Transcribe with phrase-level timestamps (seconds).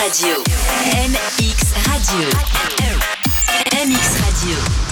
[0.00, 0.42] Radio.
[1.10, 2.30] MX Radio.
[3.74, 4.89] MX Radio.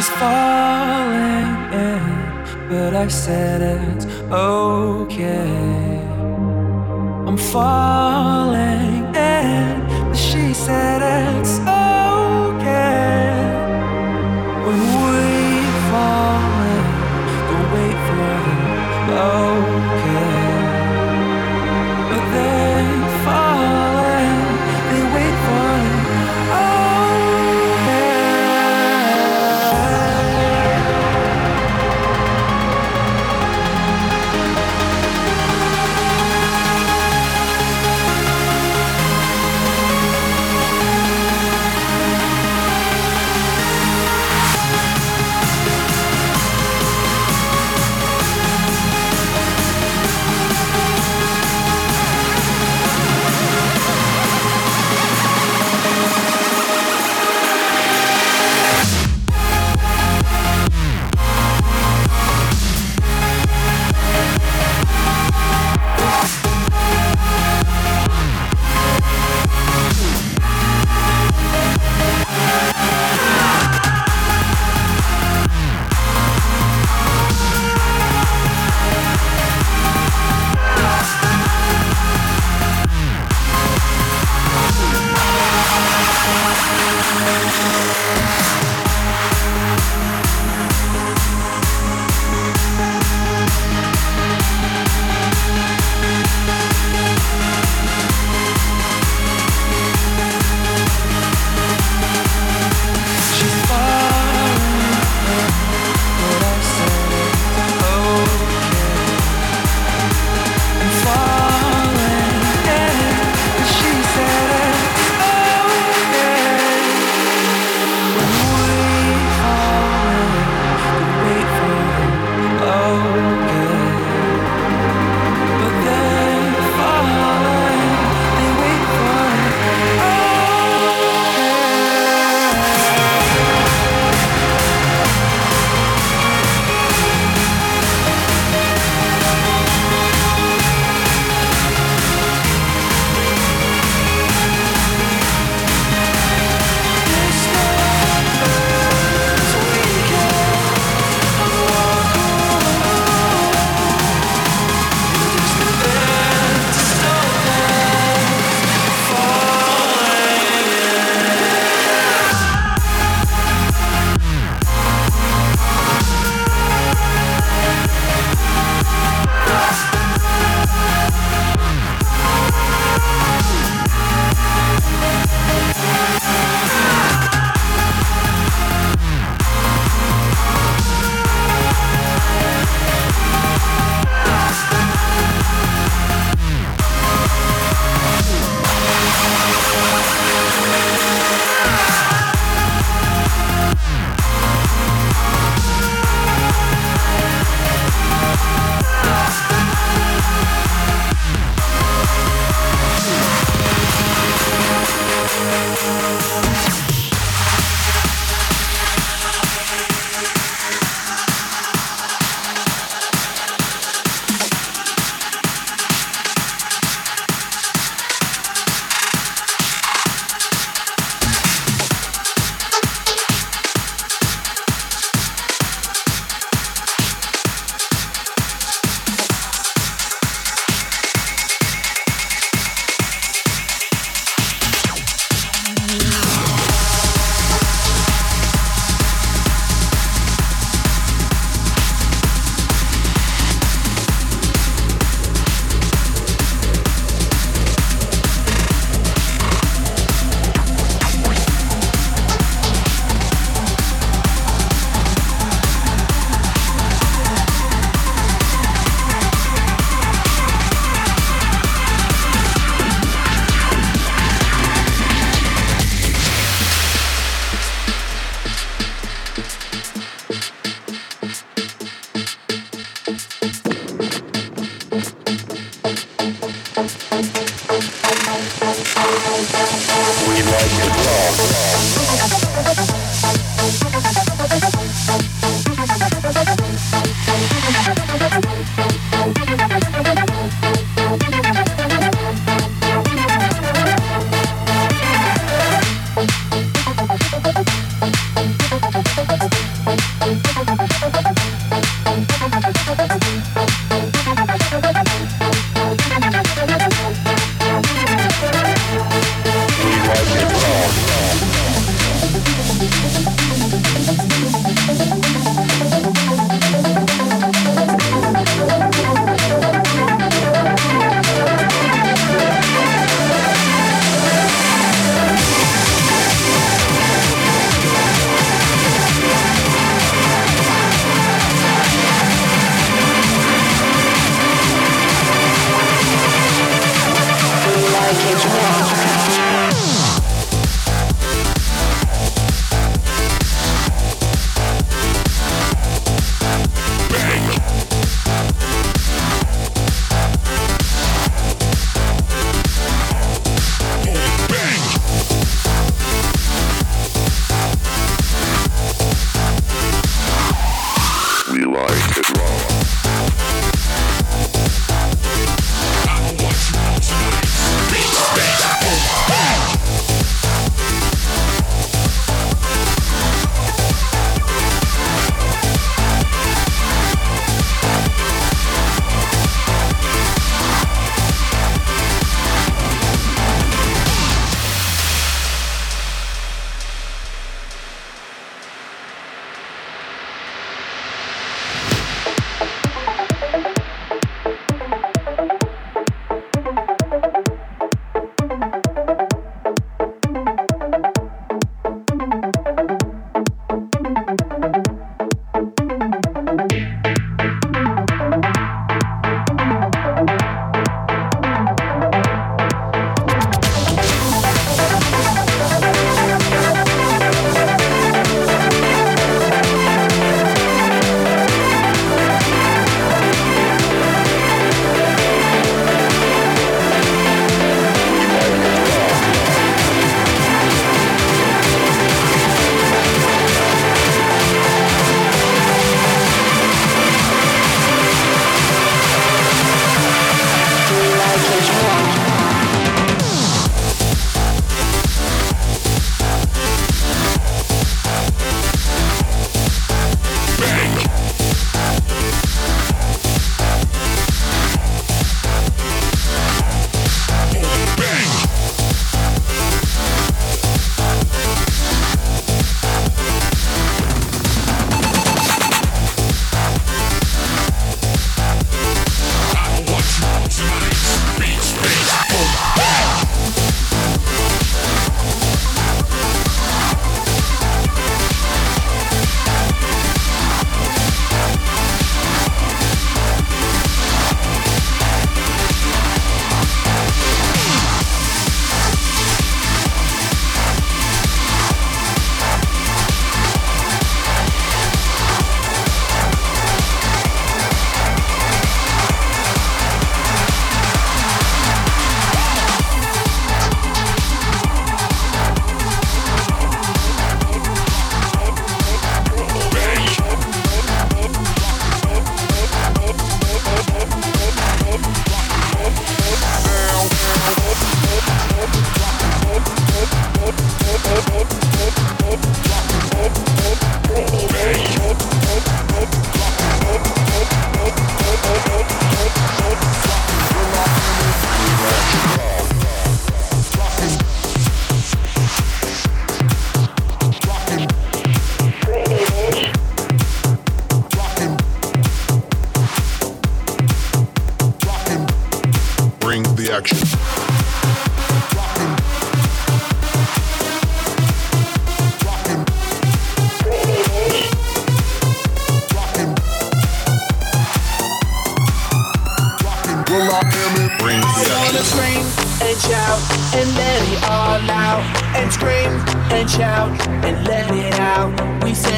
[0.00, 2.00] She's falling in,
[2.70, 6.00] but I said it's okay.
[7.26, 11.39] I'm falling in, but she said it's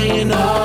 [0.03, 0.62] saying, oh.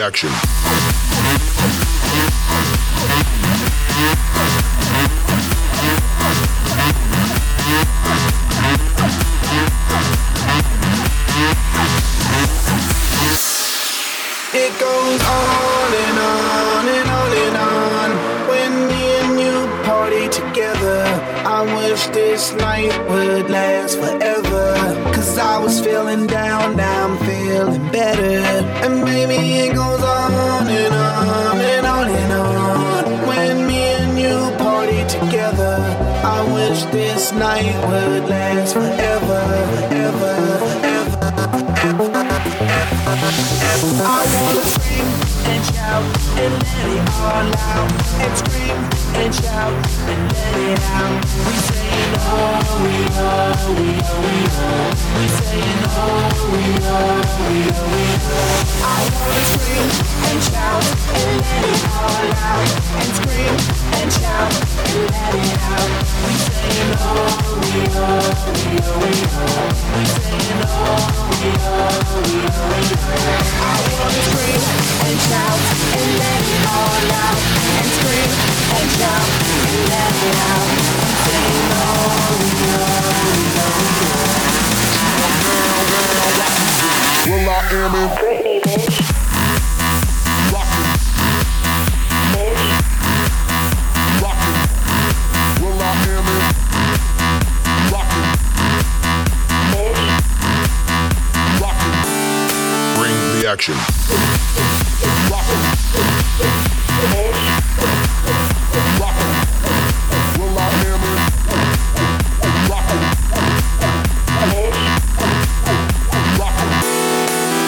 [0.00, 0.30] action.
[14.52, 18.10] It goes on and on and on and on.
[18.48, 21.04] When me and you party together,
[21.44, 24.09] I wish this night would last forever.
[46.40, 47.92] And let it all out
[48.24, 48.78] and scream
[49.20, 49.72] and shout
[50.10, 51.20] and let it out.
[51.46, 54.88] We saying oh we oh we oh we oh.
[55.16, 58.84] We saying oh we oh we oh we oh.
[58.84, 59.88] I wanna scream
[60.28, 65.90] and shout and let it all out and scream and shout and let it out.
[66.24, 69.60] We saying oh we oh we oh we oh.
[69.92, 71.04] We saying oh
[71.40, 73.20] we oh we oh we oh.
[73.60, 74.62] I wanna scream
[75.04, 75.60] and shout
[75.96, 77.40] and let it all out
[77.76, 78.32] and scream
[78.76, 80.84] and shout and let it out and
[81.20, 81.92] say no,
[82.60, 82.96] no, no,
[83.56, 83.68] no.
[87.28, 89.29] Well, I am Britney, bitch.
[103.60, 104.10] Bring action.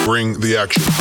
[0.05, 0.92] Bring the action.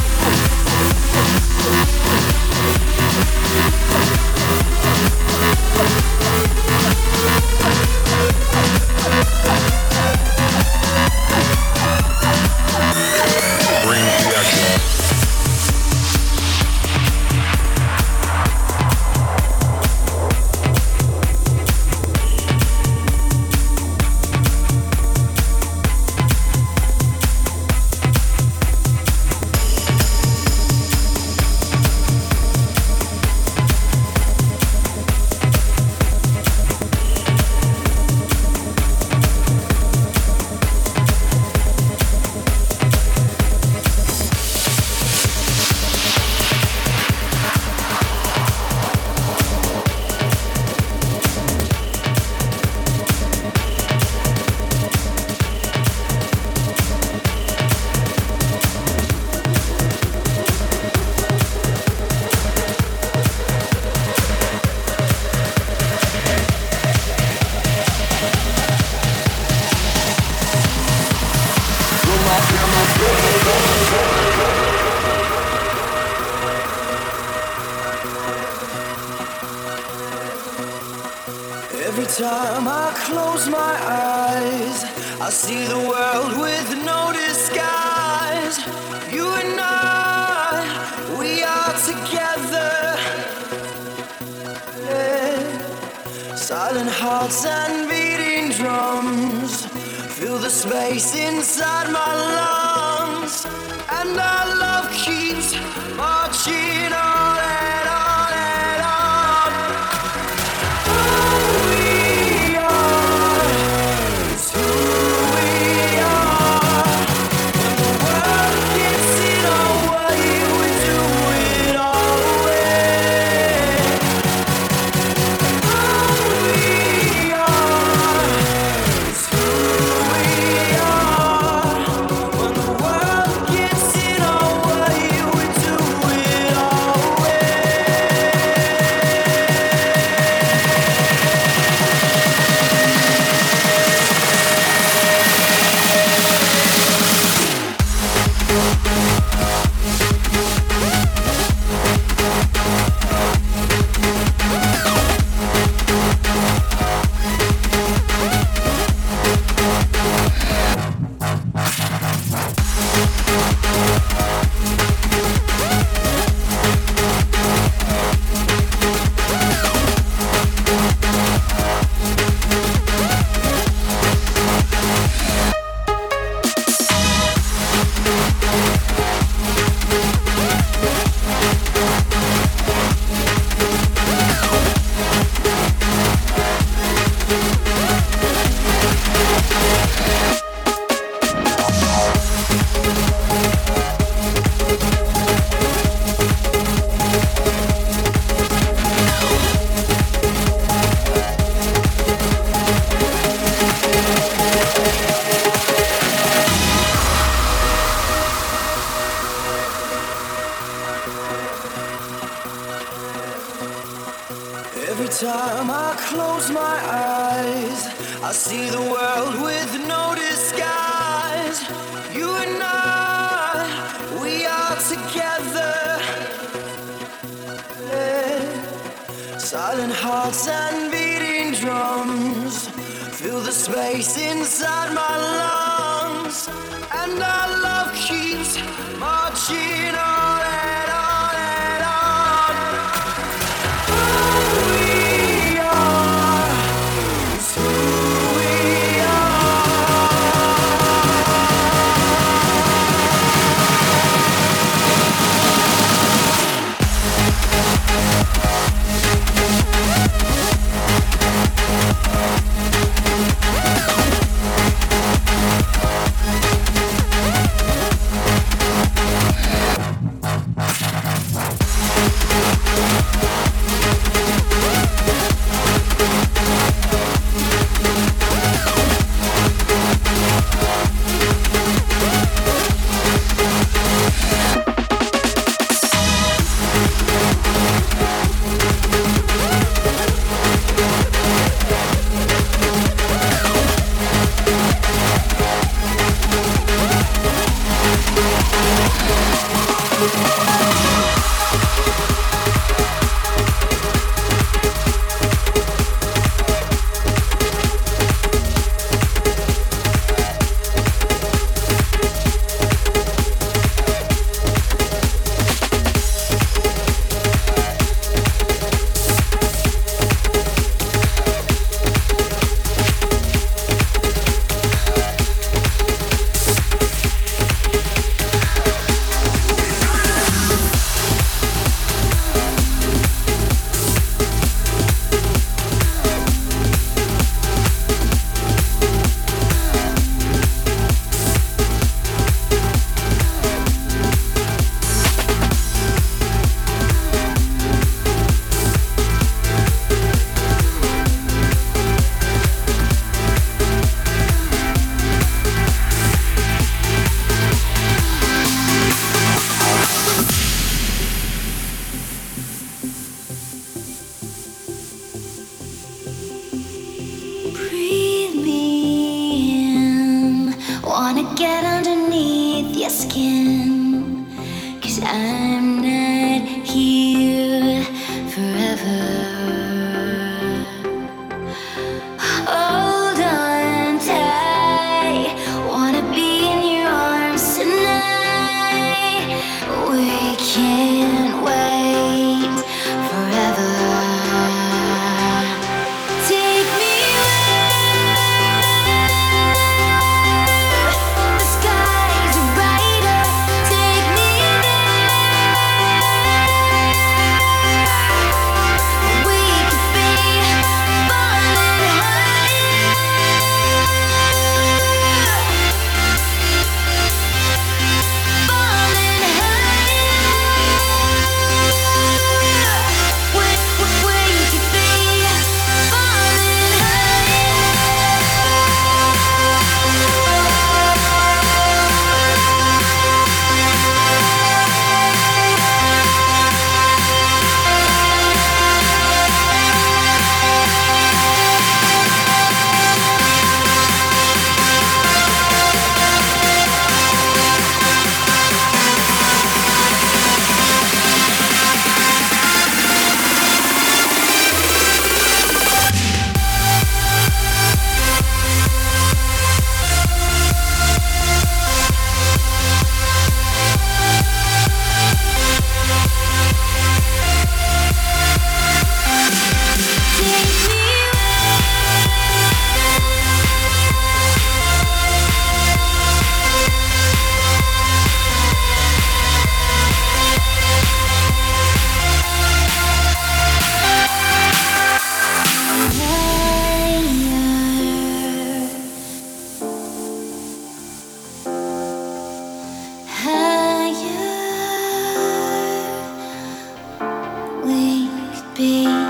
[498.63, 499.02] be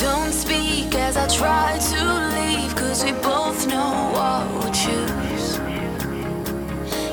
[0.00, 2.00] Don't speak as I try to
[2.36, 5.58] leave, cause we both know I we'll choose.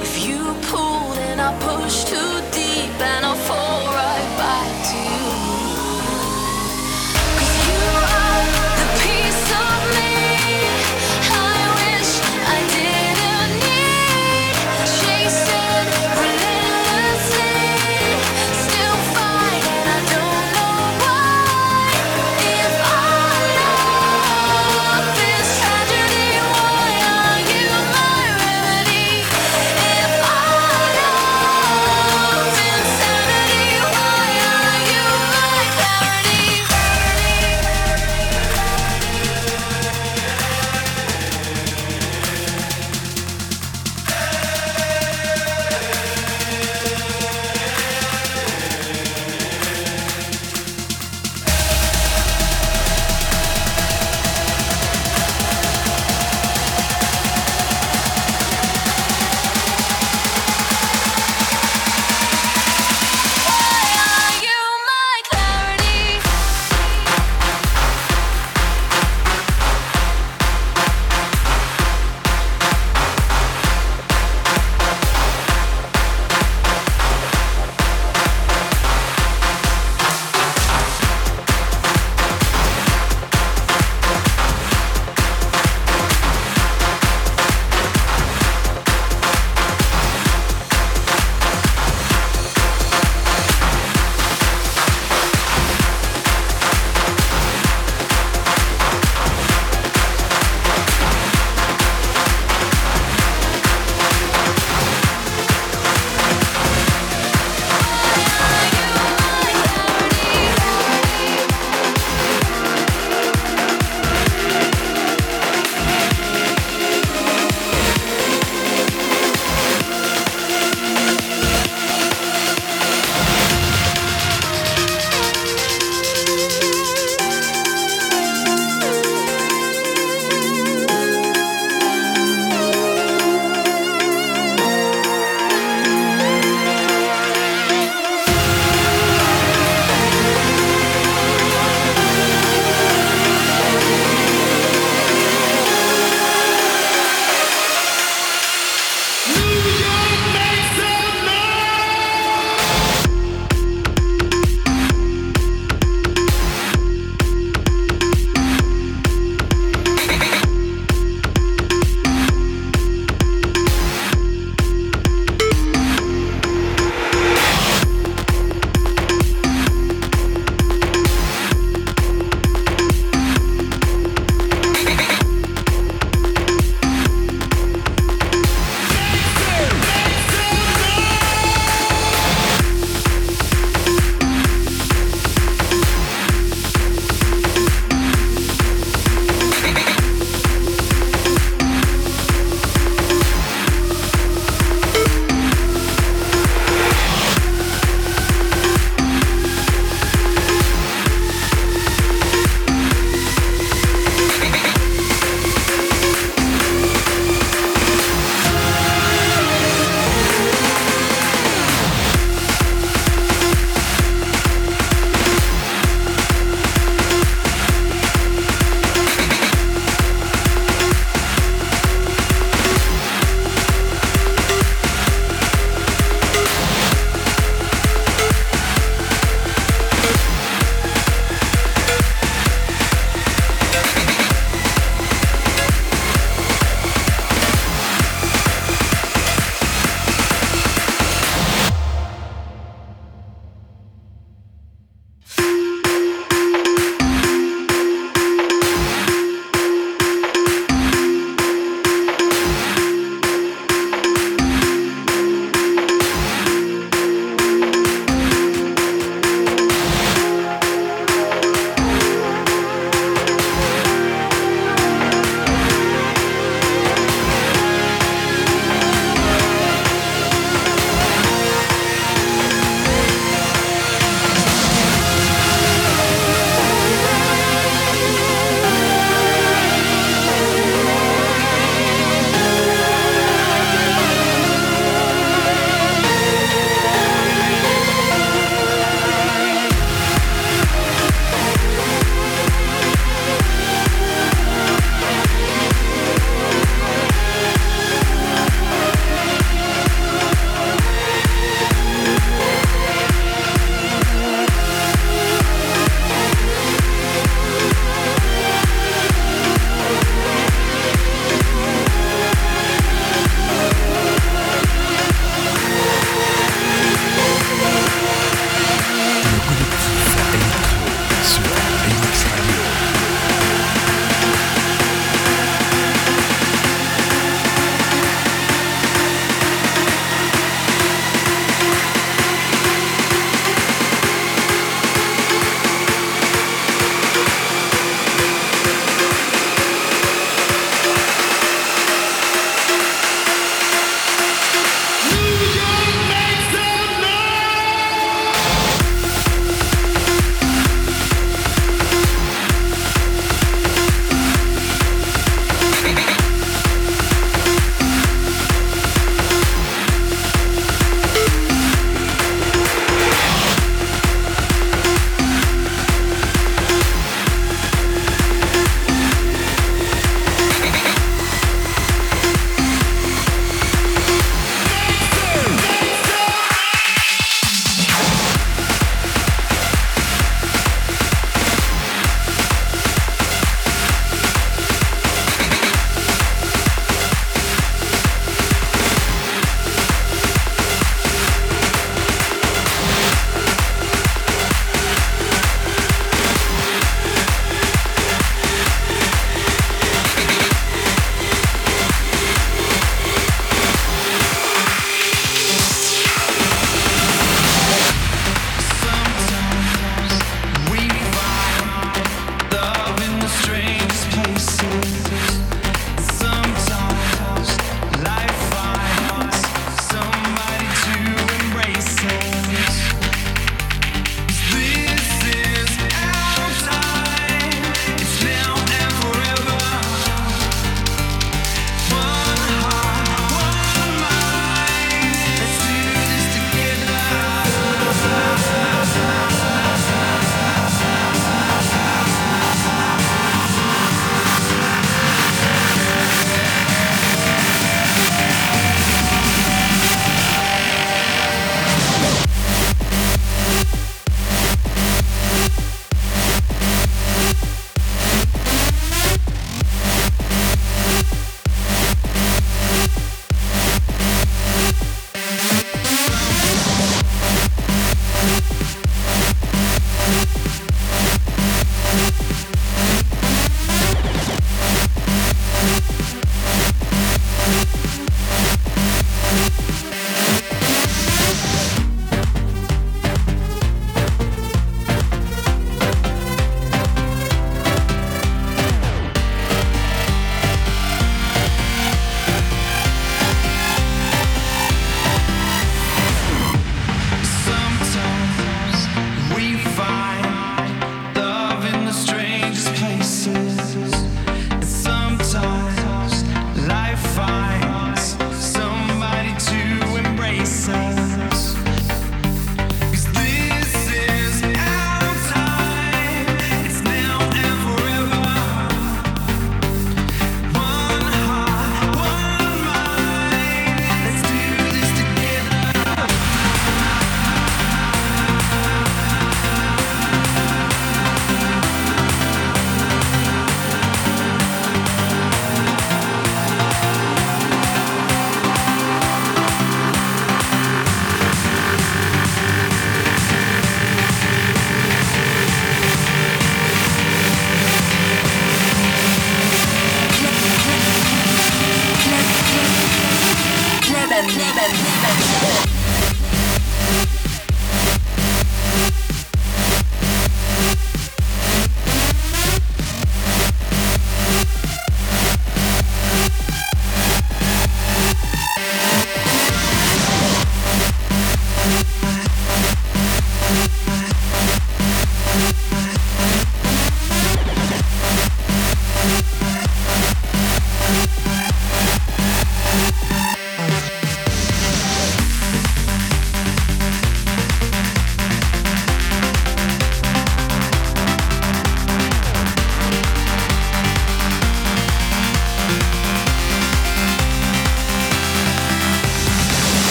[0.00, 3.67] If you pull, then I push too deep and i fall.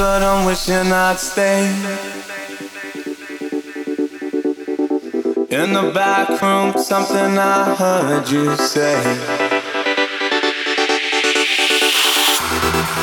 [0.00, 1.66] but I'm wishing I'd stay.
[5.58, 8.96] In the back room, something I heard you say.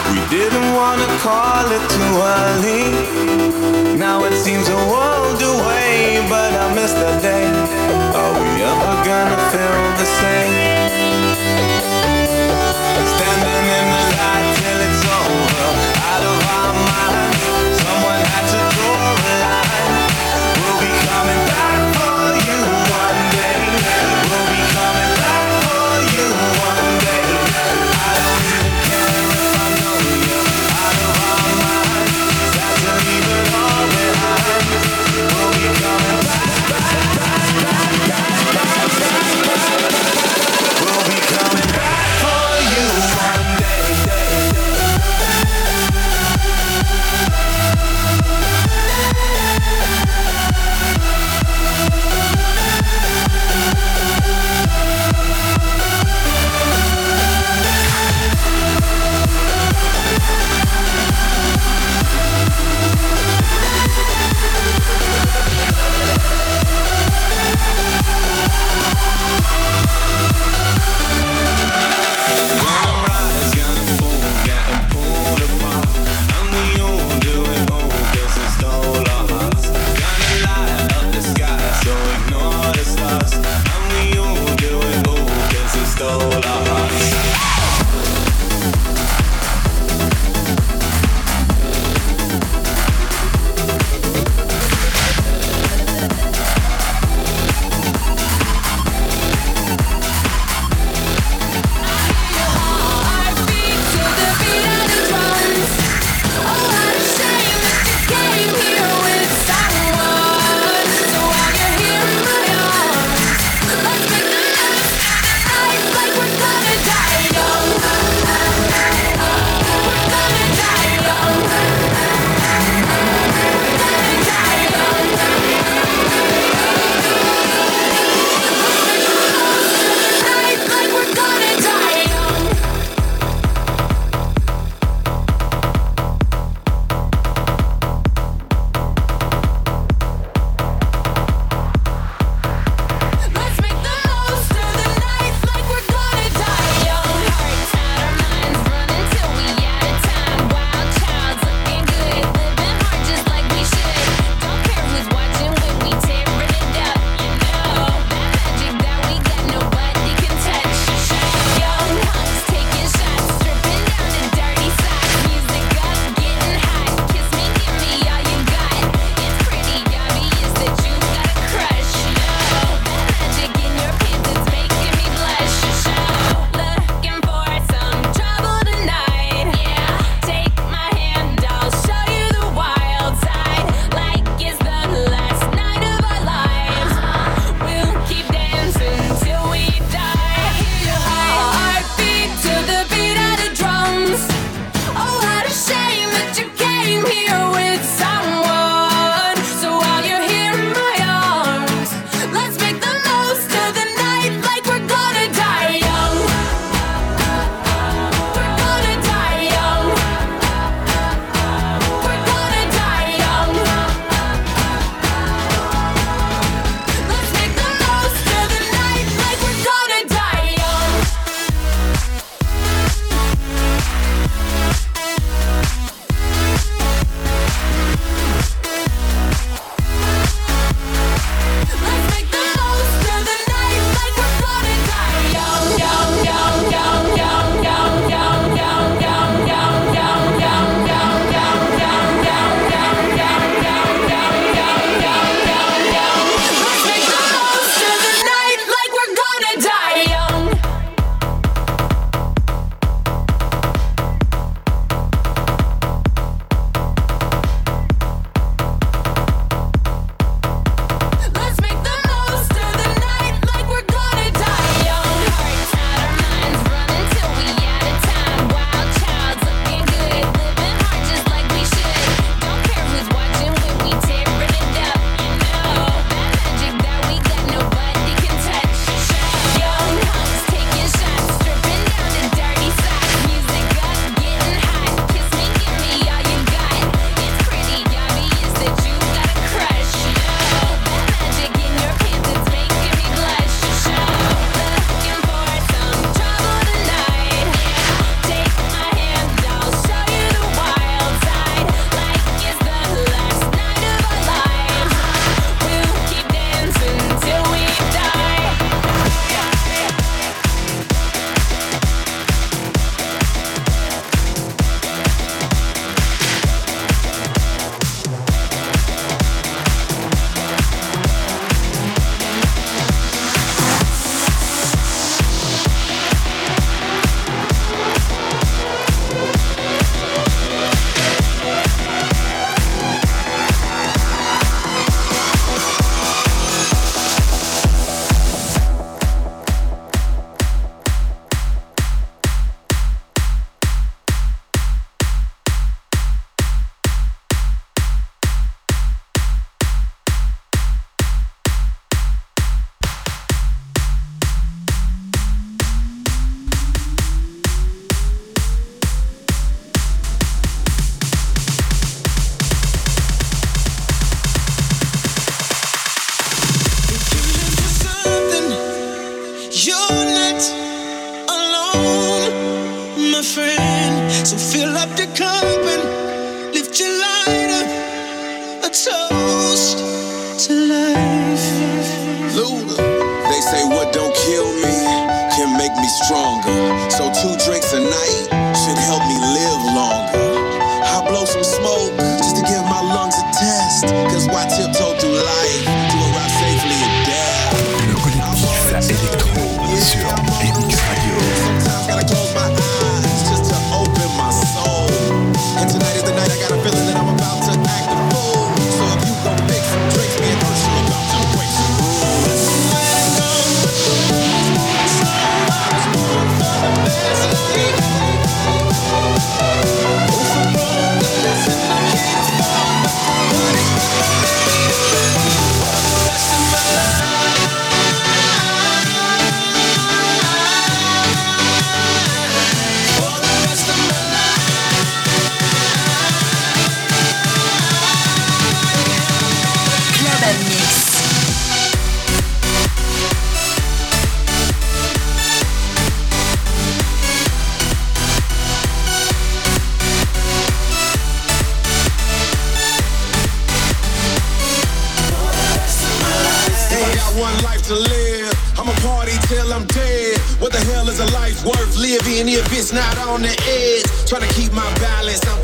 [0.09, 2.85] We didn't wanna call it too early.
[4.05, 7.47] Now it seems a world away, but I miss the day.
[8.19, 10.66] Are we ever gonna feel the same?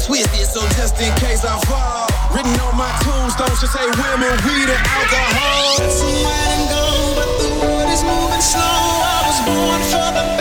[0.04, 2.08] twist so just in case I fall.
[2.36, 5.78] Written on my tombstone should say women, weed, and alcohol.
[5.80, 8.60] Got some wide and gold, but the world is moving slow.
[8.60, 10.33] I was born for the